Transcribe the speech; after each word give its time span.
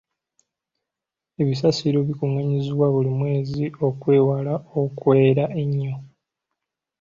Ebisasiro 1.41 1.97
bikungaanyizibwa 2.07 2.85
buli 2.93 3.11
mwezi 3.19 3.63
okwewala 3.87 4.53
okuwera 4.81 5.45
ennyo. 5.61 5.95